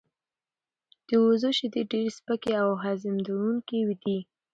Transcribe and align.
د 1.07 1.09
وزو 1.25 1.49
شیدې 1.57 1.81
ډیر 1.91 2.07
سپکې 2.17 2.53
او 2.63 2.69
هضمېدونکې 2.83 3.79
دي. 4.03 4.19